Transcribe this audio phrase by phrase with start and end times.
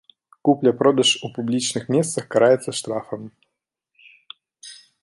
[0.47, 3.33] Купля-продаж у публічных месцах караецца штрафам.